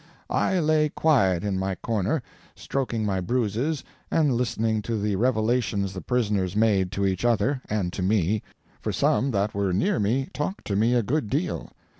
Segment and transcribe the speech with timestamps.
[0.31, 2.23] I lay quiet in my corner,
[2.55, 8.01] stroking my bruises and listening to the revelations the prisoners made to each other—and to
[8.01, 11.69] me—for some that were near me talked to me a good deal.